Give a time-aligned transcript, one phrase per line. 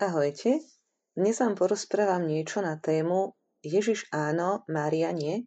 [0.00, 0.64] Ahojte,
[1.12, 5.44] dnes vám porozprávam niečo na tému Ježiš áno, Mária nie.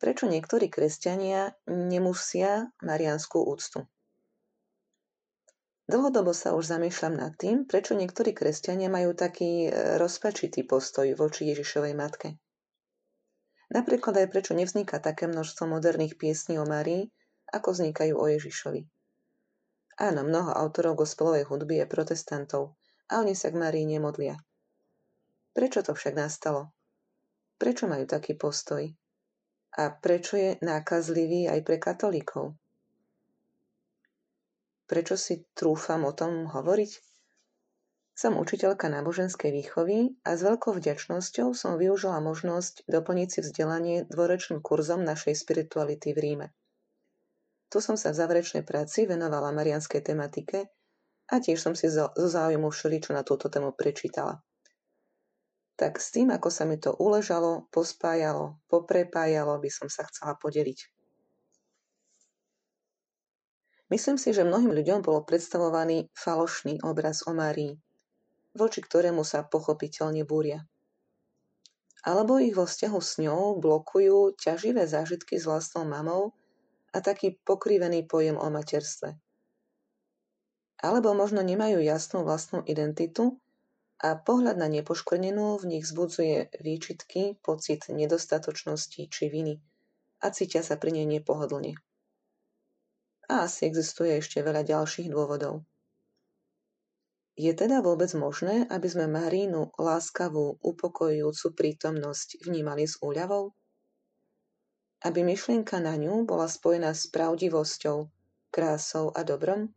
[0.00, 3.84] Prečo niektorí kresťania nemusia marianskú úctu?
[5.84, 11.52] Dlhodobo sa už zamýšľam nad tým, prečo niektorí kresťania majú taký e, rozpačitý postoj voči
[11.52, 12.40] Ježišovej matke.
[13.68, 17.12] Napríklad aj prečo nevzniká také množstvo moderných piesní o Márii,
[17.52, 18.88] ako vznikajú o Ježišovi.
[20.00, 22.79] Áno, mnoho autorov gospelovej hudby je protestantov,
[23.10, 24.38] a oni sa k Márii nemodlia.
[25.50, 26.70] Prečo to však nastalo?
[27.58, 28.86] Prečo majú taký postoj?
[29.74, 32.54] A prečo je nákazlivý aj pre katolíkov?
[34.86, 36.92] Prečo si trúfam o tom hovoriť?
[38.14, 44.60] Som učiteľka náboženskej výchovy a s veľkou vďačnosťou som využila možnosť doplniť si vzdelanie dvorečným
[44.60, 46.46] kurzom našej spirituality v Ríme.
[47.70, 50.68] Tu som sa v záverečnej práci venovala marianskej tematike
[51.30, 54.42] a tiež som si zo záujmu všeličo na túto tému prečítala.
[55.78, 60.90] Tak s tým, ako sa mi to uležalo, pospájalo, poprepájalo, by som sa chcela podeliť.
[63.90, 67.74] Myslím si, že mnohým ľuďom bol predstavovaný falošný obraz o Márii,
[68.54, 70.62] voči ktorému sa pochopiteľne búria.
[72.06, 76.36] Alebo ich vo vzťahu s ňou blokujú ťaživé zážitky s vlastnou mamou
[76.94, 79.29] a taký pokrivený pojem o materstve
[80.80, 83.36] alebo možno nemajú jasnú vlastnú identitu
[84.00, 89.60] a pohľad na nepoškvrnenú v nich zbudzuje výčitky, pocit nedostatočnosti či viny
[90.24, 91.76] a cítia sa pri nej nepohodlne.
[93.28, 95.64] A asi existuje ešte veľa ďalších dôvodov.
[97.40, 103.56] Je teda vôbec možné, aby sme Marínu láskavú, upokojujúcu prítomnosť vnímali s úľavou?
[105.00, 108.12] Aby myšlienka na ňu bola spojená s pravdivosťou,
[108.52, 109.72] krásou a dobrom?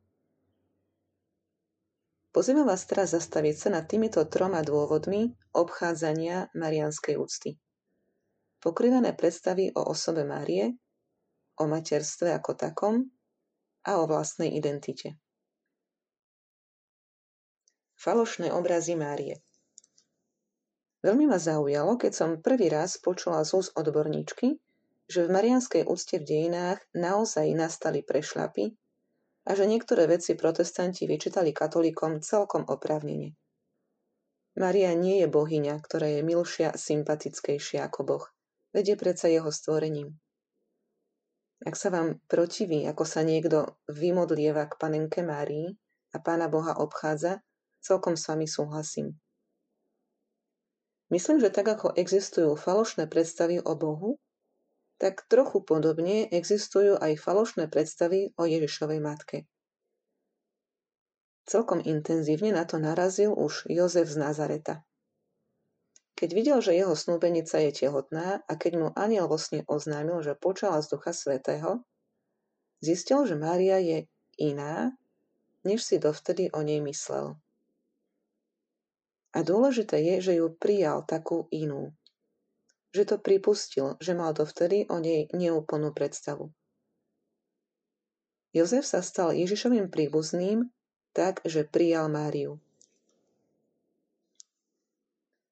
[2.34, 7.62] Pozývam vás teraz zastaviť sa nad týmito troma dôvodmi obchádzania marianskej úcty.
[8.58, 10.74] Pokrývané predstavy o osobe Márie,
[11.62, 13.06] o materstve ako takom
[13.86, 15.14] a o vlastnej identite.
[18.02, 19.38] Falošné obrazy Márie
[21.06, 24.58] Veľmi ma zaujalo, keď som prvý raz počula z úst odborníčky,
[25.06, 28.74] že v marianskej úcte v dejinách naozaj nastali prešlapy
[29.44, 33.36] a že niektoré veci protestanti vyčítali katolíkom celkom oprávnene.
[34.54, 38.26] Maria nie je bohyňa, ktorá je milšia a sympatickejšia ako Boh.
[38.72, 40.14] Veď je predsa jeho stvorením.
[41.64, 45.72] Ak sa vám protiví, ako sa niekto vymodlieva k panenke Márii
[46.14, 47.40] a pána Boha obchádza,
[47.80, 49.16] celkom s vami súhlasím.
[51.08, 54.20] Myslím, že tak ako existujú falošné predstavy o Bohu,
[55.02, 59.38] tak trochu podobne existujú aj falošné predstavy o Ježišovej matke.
[61.44, 64.88] Celkom intenzívne na to narazil už Jozef z Nazareta.
[66.16, 70.40] Keď videl, že jeho snúbenica je tehotná a keď mu aniel vo sne oznámil, že
[70.40, 71.84] počala z Ducha Svetého,
[72.80, 74.08] zistil, že Mária je
[74.40, 74.96] iná,
[75.68, 77.36] než si dovtedy o nej myslel.
[79.34, 81.92] A dôležité je, že ju prijal takú inú
[82.94, 86.54] že to pripustil, že mal dovtedy o nej neúplnú predstavu.
[88.54, 90.70] Jozef sa stal Ježišovým príbuzným
[91.10, 92.62] tak, že prijal Máriu.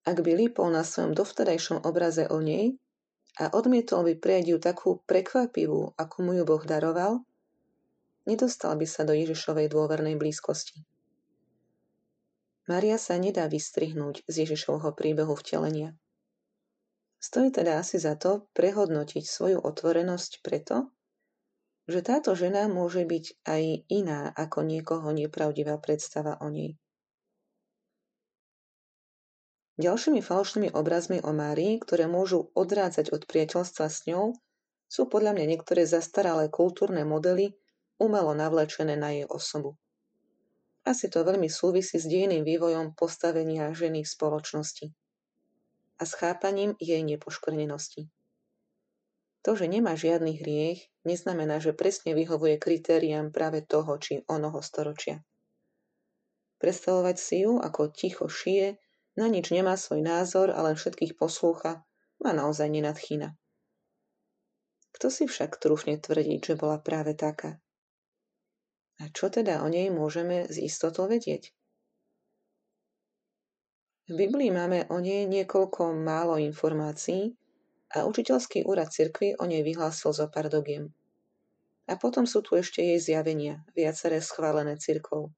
[0.06, 2.78] Ak by lípol na svojom dovtedajšom obraze o nej
[3.38, 7.26] a odmietol by prijať ju takú prekvapivú, ako mu ju Boh daroval,
[8.26, 10.86] nedostal by sa do Ježišovej dôvernej blízkosti.
[12.70, 15.98] Mária sa nedá vystrihnúť z Ježišovho príbehu vtelenia.
[17.22, 20.90] Stojí teda asi za to prehodnotiť svoju otvorenosť preto,
[21.86, 26.82] že táto žena môže byť aj iná ako niekoho nepravdivá predstava o nej.
[29.78, 34.34] Ďalšími falošnými obrazmi o Márii, ktoré môžu odrádzať od priateľstva s ňou,
[34.90, 37.54] sú podľa mňa niektoré zastaralé kultúrne modely
[38.02, 39.78] umelo navlečené na jej osobu.
[40.90, 44.90] Asi to veľmi súvisí s dejným vývojom postavenia ženy v spoločnosti
[46.02, 48.10] a s chápaním jej nepoškvrnenosti.
[49.46, 55.22] To, že nemá žiadny hriech, neznamená, že presne vyhovuje kritériám práve toho či onoho storočia.
[56.58, 58.82] Predstavovať si ju, ako ticho šije,
[59.18, 61.86] na nič nemá svoj názor a len všetkých poslúcha,
[62.22, 63.34] ma naozaj nenadchýna.
[64.94, 67.58] Kto si však trúfne tvrdiť, že bola práve taká?
[69.02, 71.50] A čo teda o nej môžeme z istotou vedieť?
[74.10, 77.38] V Biblii máme o nej niekoľko málo informácií
[77.94, 80.90] a učiteľský úrad cirkvy o nej vyhlásil zo pár dogiem.
[81.86, 85.30] A potom sú tu ešte jej zjavenia, viaceré schválené cirkvou.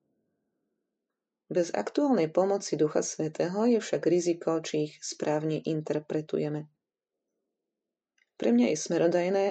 [1.51, 6.71] Bez aktuálnej pomoci Ducha Svetého je však riziko, či ich správne interpretujeme.
[8.39, 9.45] Pre mňa je smerodajné,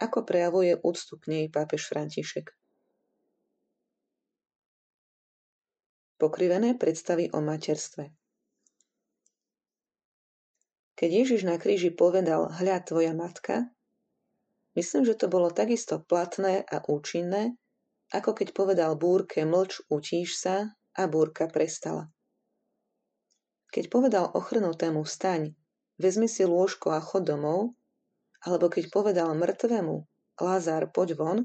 [0.00, 2.56] ako prejavuje úctu k nej pápež František.
[6.16, 8.25] Pokrivené predstavy o materstve
[10.96, 13.68] Keď Ježiš na kríži povedal hľa tvoja matka,
[14.80, 17.52] myslím, že to bolo takisto platné a účinné,
[18.16, 22.08] ako keď povedal búrke mlč, utíš sa a búrka prestala.
[23.68, 25.52] Keď povedal ochrnutému vstaň,
[26.00, 27.76] vezmi si lôžko a chod domov,
[28.40, 29.96] alebo keď povedal mŕtvemu
[30.36, 31.38] Lázár, poď von,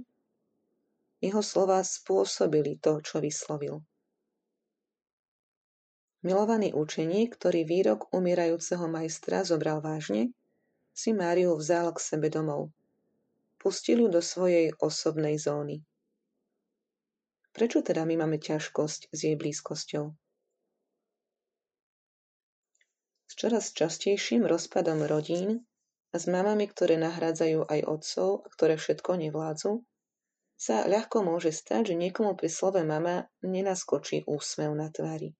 [1.24, 3.83] jeho slova spôsobili to, čo vyslovil.
[6.21, 10.29] Milovaný učeník, ktorý výrok umierajúceho majstra zobral vážne,
[10.94, 12.69] si Máriu vzal k sebe domov.
[13.57, 15.81] Pustil ju do svojej osobnej zóny.
[17.51, 20.13] Prečo teda my máme ťažkosť s jej blízkosťou?
[23.25, 25.65] S čoraz častejším rozpadom rodín
[26.13, 29.81] a s mamami, ktoré nahrádzajú aj otcov a ktoré všetko nevládzu,
[30.53, 35.33] sa ľahko môže stať, že niekomu pri slove mama nenaskočí úsmev na tvári.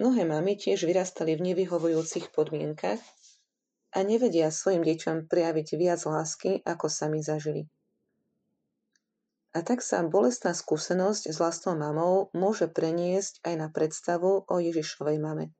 [0.00, 3.00] Mnohé mamy tiež vyrastali v nevyhovujúcich podmienkach
[3.92, 7.68] a nevedia svojim deťom prejaviť viac lásky, ako sami zažili.
[9.52, 15.20] A tak sa bolestná skúsenosť s vlastnou mamou môže preniesť aj na predstavu o Ježišovej
[15.20, 15.52] mame.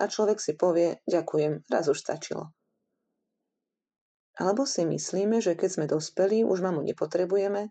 [0.00, 2.48] A človek si povie, ďakujem, raz už stačilo.
[4.40, 7.68] Alebo si myslíme, že keď sme dospeli, už mamu nepotrebujeme,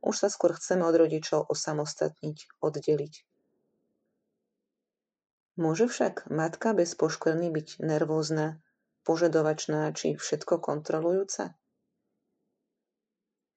[0.00, 3.35] už sa skôr chceme od rodičov osamostatniť, oddeliť.
[5.56, 8.60] Môže však matka bez poškvrny byť nervózna,
[9.08, 11.56] požadovačná či všetko kontrolujúca?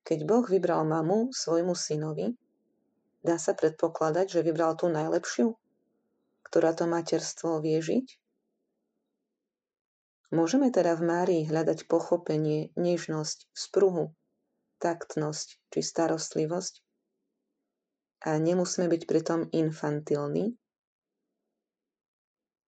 [0.08, 2.40] Keď Boh vybral mamu svojmu synovi,
[3.20, 5.60] dá sa predpokladať, že vybral tú najlepšiu,
[6.48, 8.08] ktorá to materstvo vie žiť?
[10.32, 14.16] Môžeme teda v Márii hľadať pochopenie, nežnosť, spruhu,
[14.80, 16.80] taktnosť či starostlivosť?
[18.24, 20.56] A nemusíme byť pritom infantilní?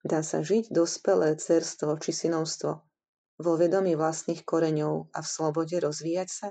[0.01, 2.71] Dá sa žiť dospelé cerstvo či synovstvo
[3.42, 6.48] vo vedomí vlastných koreňov a v slobode rozvíjať sa?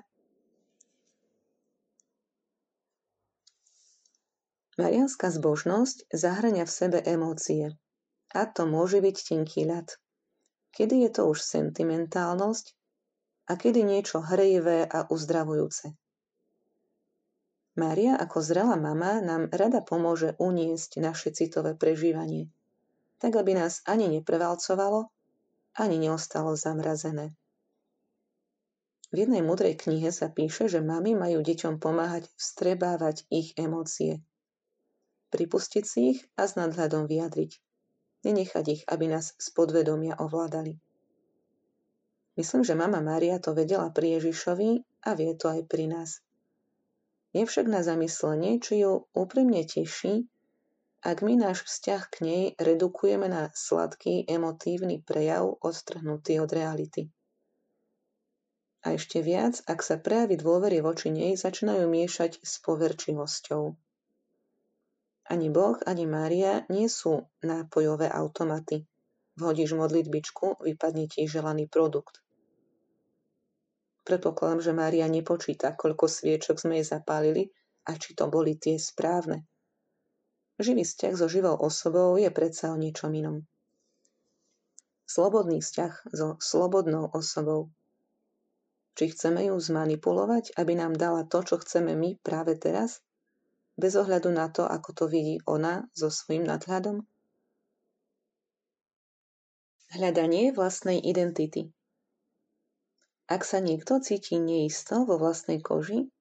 [4.78, 7.74] Marianská zbožnosť zahrania v sebe emócie.
[8.30, 9.98] A to môže byť tenký ľad.
[10.70, 12.78] Kedy je to už sentimentálnosť
[13.50, 15.90] a kedy niečo hrejivé a uzdravujúce.
[17.74, 22.54] Mária ako zrelá mama nám rada pomôže uniesť naše citové prežívanie,
[23.20, 25.12] tak aby nás ani neprevalcovalo,
[25.76, 27.36] ani neostalo zamrazené.
[29.12, 34.22] V jednej mudrej knihe sa píše, že mami majú deťom pomáhať vstrebávať ich emócie
[35.30, 37.50] pripustiť si ich a s nadhľadom vyjadriť.
[38.26, 40.76] Nenechať ich, aby nás z podvedomia ovládali.
[42.36, 44.70] Myslím, že mama Mária to vedela pri Ježišovi
[45.06, 46.20] a vie to aj pri nás.
[47.30, 50.26] Je však na zamyslenie, či ju úprimne teší,
[51.00, 57.08] ak my náš vzťah k nej redukujeme na sladký emotívny prejav odtrhnutý od reality.
[58.84, 63.76] A ešte viac, ak sa prejavy dôvery voči nej začínajú miešať s poverčivosťou.
[65.30, 68.88] Ani Boh, ani Mária nie sú nápojové automaty.
[69.36, 72.24] Vhodíš modlitbičku, vypadne ti želaný produkt.
[74.04, 77.52] Predpokladám, že Mária nepočíta, koľko sviečok sme jej zapálili
[77.84, 79.44] a či to boli tie správne.
[80.60, 83.48] Živý vzťah so živou osobou je predsa o niečom inom.
[85.08, 87.72] Slobodný vzťah so slobodnou osobou.
[89.00, 93.00] Či chceme ju zmanipulovať, aby nám dala to, čo chceme my práve teraz?
[93.80, 97.00] bez ohľadu na to, ako to vidí ona so svojím nadhľadom?
[99.96, 101.72] Hľadanie vlastnej identity
[103.26, 106.12] Ak sa niekto cíti neisto vo vlastnej koži,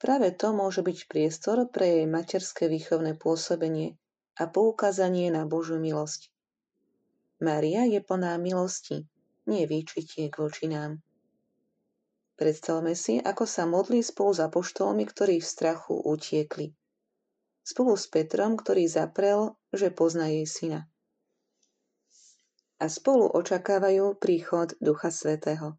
[0.00, 4.00] práve to môže byť priestor pre jej materské výchovné pôsobenie
[4.40, 6.32] a poukázanie na Božiu milosť.
[7.44, 9.04] Mária je plná milosti,
[9.44, 11.04] nie výčitiek voči nám.
[12.40, 16.72] Predstavme si, ako sa modlí spolu s apoštolmi, ktorí v strachu utiekli
[17.70, 20.80] spolu s Petrom, ktorý zaprel, že pozná jej syna.
[22.80, 25.76] A spolu očakávajú príchod Ducha Svetého.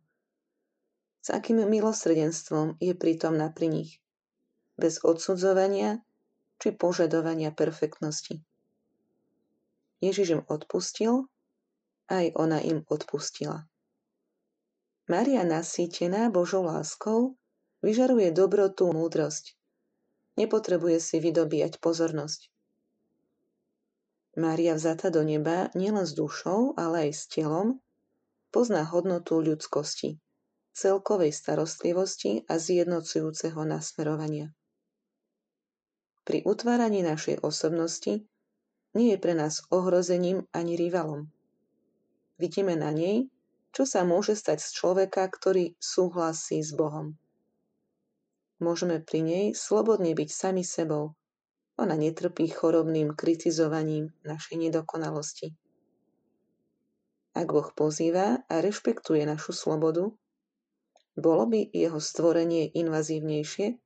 [1.21, 3.91] S akým milosrdenstvom je prítomná pri nich.
[4.77, 6.03] Bez odsudzovania
[6.61, 8.43] či požadovania perfektnosti.
[9.99, 11.27] Ježiš im odpustil,
[12.11, 13.65] aj ona im odpustila.
[15.09, 17.35] Maria nasýtená Božou láskou
[17.81, 19.57] vyžaruje dobrotu múdrosť,
[20.39, 22.47] Nepotrebuje si vydobíjať pozornosť.
[24.39, 27.83] Mária vzata do neba nielen s dušou, ale aj s telom,
[28.47, 30.23] pozná hodnotu ľudskosti,
[30.71, 34.55] celkovej starostlivosti a zjednocujúceho nasmerovania.
[36.21, 38.21] Pri utváraní našej osobnosti
[38.93, 41.33] nie je pre nás ohrozením ani rivalom.
[42.37, 43.29] Vidíme na nej,
[43.71, 47.17] čo sa môže stať z človeka, ktorý súhlasí s Bohom.
[48.61, 51.17] Môžeme pri nej slobodne byť sami sebou,
[51.81, 55.57] ona netrpí chorobným kritizovaním našej nedokonalosti.
[57.33, 60.13] Ak Boh pozýva a rešpektuje našu slobodu,
[61.17, 63.81] bolo by jeho stvorenie invazívnejšie?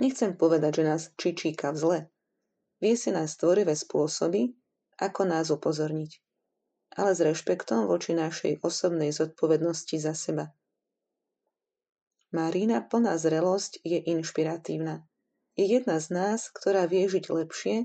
[0.00, 1.98] Nechcem povedať, že nás čičíka v zle.
[2.80, 4.56] Vie si nás tvorivé spôsoby,
[4.96, 6.12] ako nás upozorniť,
[6.96, 10.48] ale s rešpektom voči našej osobnej zodpovednosti za seba.
[12.32, 15.04] Marína plná zrelosť je inšpiratívna
[15.60, 17.76] je jedna z nás, ktorá vie žiť lepšie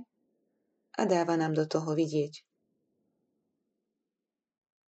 [0.95, 2.39] a dáva nám do toho vidieť.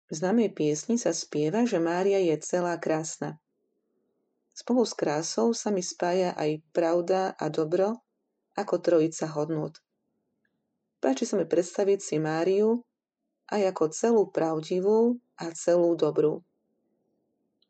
[0.04, 3.40] V známej piesni sa spieva, že Mária je celá krásna.
[4.54, 7.98] Spolu s krásou sa mi spája aj pravda a dobro
[8.54, 9.82] ako trojica hodnot.
[11.02, 12.86] Páči sa mi predstaviť si Máriu
[13.50, 16.46] aj ako celú pravdivú a celú dobrú.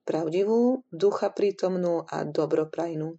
[0.04, 3.16] Pravdivú, ducha prítomnú a dobroprajnú.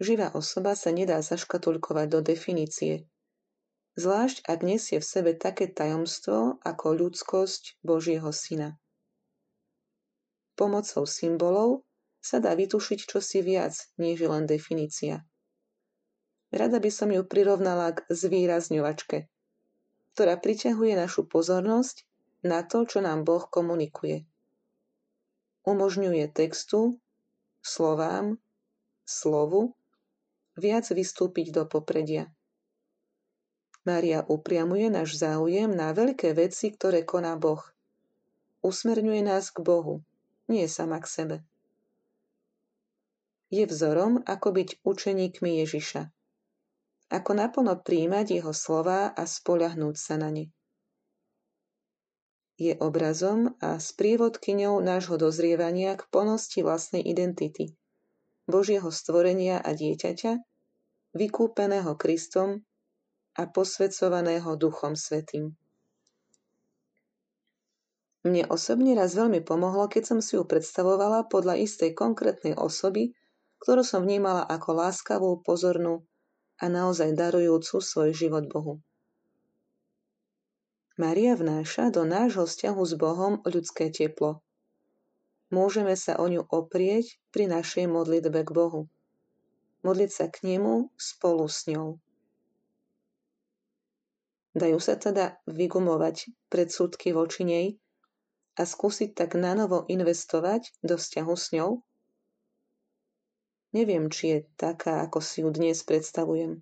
[0.00, 3.04] Živá osoba sa nedá zaškatulkovať do definície,
[4.00, 8.80] zvlášť ak nesie v sebe také tajomstvo ako ľudskosť Božieho Syna.
[10.56, 11.84] Pomocou symbolov
[12.20, 15.24] sa dá vytušiť čosi viac, než len definícia.
[16.52, 19.30] Rada by som ju prirovnala k zvýrazňovačke,
[20.14, 22.04] ktorá priťahuje našu pozornosť
[22.44, 24.28] na to, čo nám Boh komunikuje.
[25.64, 26.98] Umožňuje textu,
[27.60, 28.40] slovám,
[29.04, 29.76] slovu
[30.56, 32.28] viac vystúpiť do popredia.
[33.86, 37.64] Mária upriamuje náš záujem na veľké veci, ktoré koná Boh.
[38.60, 40.04] Usmerňuje nás k Bohu,
[40.52, 41.36] nie sama k sebe.
[43.50, 46.06] Je vzorom, ako byť učeníkmi Ježiša.
[47.10, 50.46] Ako naplno príjmať jeho slova a spoľahnúť sa na ne.
[52.54, 57.74] Je obrazom a sprievodkyňou nášho dozrievania k plnosti vlastnej identity,
[58.46, 60.38] Božieho stvorenia a dieťaťa,
[61.18, 62.62] vykúpeného Kristom
[63.34, 65.58] a posvedcovaného Duchom Svetým.
[68.20, 73.16] Mne osobne raz veľmi pomohlo, keď som si ju predstavovala podľa istej konkrétnej osoby,
[73.60, 76.04] ktorú som vnímala ako láskavú, pozornú
[76.60, 78.80] a naozaj darujúcu svoj život Bohu.
[81.00, 84.44] Maria vnáša do nášho vzťahu s Bohom ľudské teplo.
[85.48, 88.90] Môžeme sa o ňu oprieť pri našej modlitbe k Bohu
[89.80, 91.96] modliť sa k nemu spolu s ňou.
[94.50, 97.66] Dajú sa teda vygumovať predsudky voči nej
[98.58, 101.80] a skúsiť tak nanovo investovať do vzťahu s ňou?
[103.70, 106.58] Neviem, či je taká, ako si ju dnes predstavujem.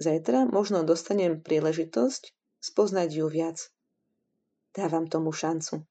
[0.00, 3.60] Zajtra možno dostanem príležitosť spoznať ju viac.
[4.72, 5.84] Dávam tomu šancu.